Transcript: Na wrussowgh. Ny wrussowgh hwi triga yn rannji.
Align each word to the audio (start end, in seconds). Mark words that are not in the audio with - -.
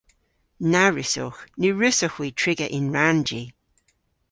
Na 0.71 0.83
wrussowgh. 0.91 1.41
Ny 1.59 1.67
wrussowgh 1.75 2.17
hwi 2.17 2.27
triga 2.39 2.67
yn 2.77 2.87
rannji. 2.95 3.43